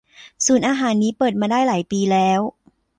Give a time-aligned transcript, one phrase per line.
[0.45, 2.39] ศูนย์อาหารนี้เปิดมาได้หลายปีแล้ว